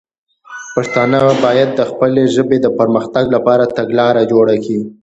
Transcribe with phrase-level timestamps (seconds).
[0.75, 4.79] پښتانه باید د خپلې ژبې د پر مختګ لپاره تګلاره جوړه کړي.